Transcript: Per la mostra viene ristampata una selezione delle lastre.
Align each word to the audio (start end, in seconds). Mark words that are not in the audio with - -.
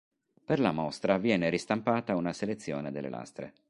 Per 0.45 0.59
la 0.59 0.71
mostra 0.71 1.19
viene 1.19 1.51
ristampata 1.51 2.15
una 2.15 2.33
selezione 2.33 2.91
delle 2.91 3.09
lastre. 3.09 3.53